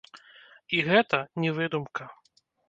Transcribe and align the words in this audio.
І 0.77 0.79
гэта 0.87 1.19
не 1.45 1.53
выдумка. 1.59 2.09